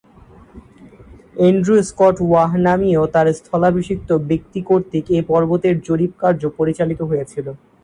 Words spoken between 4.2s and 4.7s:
ব্যক্তি